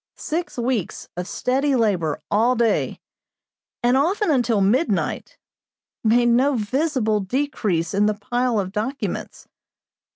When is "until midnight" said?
4.31-5.37